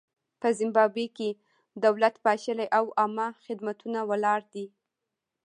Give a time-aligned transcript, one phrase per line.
[0.41, 1.29] په زیمبابوې کې
[1.83, 4.65] دولت پاشلی او عامه خدمتونه ولاړ دي.